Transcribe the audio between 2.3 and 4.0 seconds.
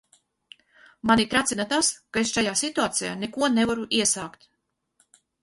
šajā situācijā neko nevaru